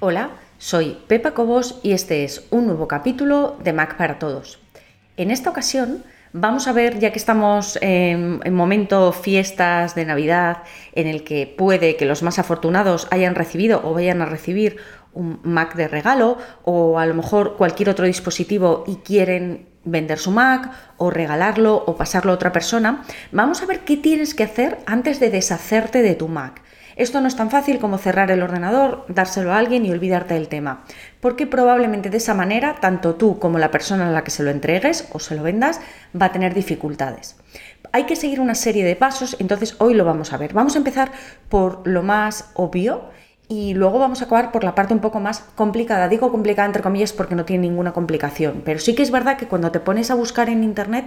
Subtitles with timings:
[0.00, 4.60] Hola, soy Pepa Cobos y este es un nuevo capítulo de Mac para Todos.
[5.16, 10.58] En esta ocasión vamos a ver, ya que estamos en, momento fiestas de Navidad,
[10.92, 14.76] en el que puede que los más afortunados hayan recibido o vayan a recibir
[15.14, 20.30] un Mac de regalo o a lo mejor cualquier otro dispositivo y quieren vender su
[20.30, 23.02] Mac o regalarlo o pasarlo a otra persona,
[23.32, 26.62] vamos a ver qué tienes que hacer antes de deshacerte de tu Mac.
[26.98, 30.48] Esto no es tan fácil como cerrar el ordenador, dárselo a alguien y olvidarte del
[30.48, 30.84] tema,
[31.20, 34.50] porque probablemente de esa manera tanto tú como la persona a la que se lo
[34.50, 35.80] entregues o se lo vendas
[36.20, 37.36] va a tener dificultades.
[37.92, 40.52] Hay que seguir una serie de pasos, entonces hoy lo vamos a ver.
[40.54, 41.12] Vamos a empezar
[41.48, 43.04] por lo más obvio
[43.46, 46.08] y luego vamos a acabar por la parte un poco más complicada.
[46.08, 49.46] Digo complicada entre comillas porque no tiene ninguna complicación, pero sí que es verdad que
[49.46, 51.06] cuando te pones a buscar en Internet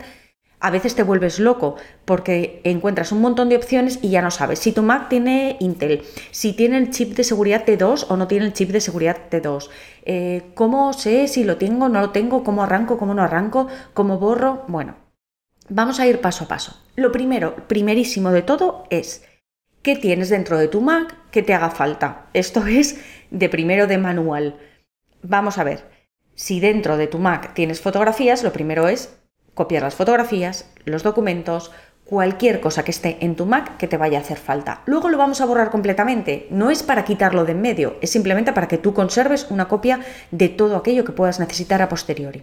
[0.61, 4.59] a veces te vuelves loco porque encuentras un montón de opciones y ya no sabes
[4.59, 8.45] si tu Mac tiene Intel, si tiene el chip de seguridad T2 o no tiene
[8.45, 9.69] el chip de seguridad T2,
[10.05, 14.19] eh, cómo sé si lo tengo, no lo tengo, cómo arranco, cómo no arranco, cómo
[14.19, 14.63] borro.
[14.67, 14.95] Bueno,
[15.67, 16.77] vamos a ir paso a paso.
[16.95, 19.25] Lo primero, primerísimo de todo es
[19.81, 22.27] qué tienes dentro de tu Mac que te haga falta.
[22.33, 23.01] Esto es
[23.31, 24.59] de primero de manual.
[25.23, 25.89] Vamos a ver.
[26.33, 29.20] Si dentro de tu Mac tienes fotografías, lo primero es
[29.61, 31.71] copiar las fotografías, los documentos,
[32.03, 34.81] cualquier cosa que esté en tu Mac que te vaya a hacer falta.
[34.87, 36.47] Luego lo vamos a borrar completamente.
[36.49, 39.99] No es para quitarlo de en medio, es simplemente para que tú conserves una copia
[40.31, 42.41] de todo aquello que puedas necesitar a posteriori.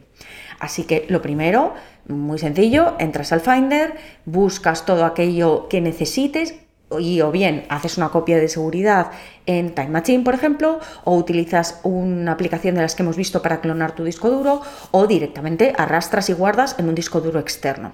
[0.60, 1.74] Así que lo primero,
[2.06, 3.94] muy sencillo, entras al Finder,
[4.26, 6.54] buscas todo aquello que necesites,
[6.90, 9.10] o bien haces una copia de seguridad
[9.46, 13.60] en Time Machine, por ejemplo, o utilizas una aplicación de las que hemos visto para
[13.60, 17.92] clonar tu disco duro, o directamente arrastras y guardas en un disco duro externo.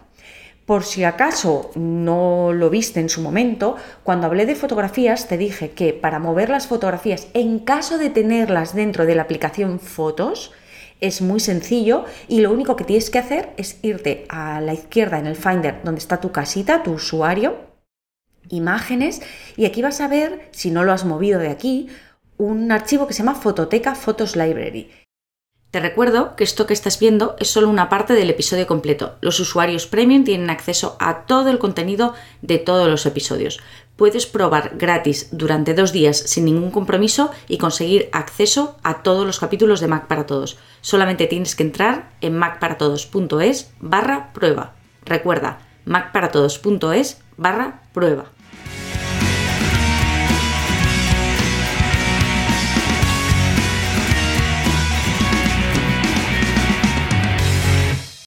[0.67, 5.73] Por si acaso no lo viste en su momento, cuando hablé de fotografías te dije
[5.73, 10.53] que para mover las fotografías, en caso de tenerlas dentro de la aplicación Fotos,
[11.03, 15.19] es muy sencillo y lo único que tienes que hacer es irte a la izquierda
[15.19, 17.74] en el Finder donde está tu casita, tu usuario,
[18.49, 19.23] imágenes
[19.57, 21.89] y aquí vas a ver, si no lo has movido de aquí,
[22.37, 24.91] un archivo que se llama Fototeca Photos Library.
[25.75, 29.17] Te recuerdo que esto que estás viendo es solo una parte del episodio completo.
[29.21, 33.59] Los usuarios premium tienen acceso a todo el contenido de todos los episodios.
[33.97, 39.41] Puedes probar gratis durante dos días sin ningún compromiso y conseguir acceso a todos los
[39.41, 40.59] capítulos de Mac para Todos.
[40.81, 44.77] Solamente tienes que entrar en macparatodos.es barra prueba.
[45.05, 48.27] Recuerda, macparatodos.es barra prueba.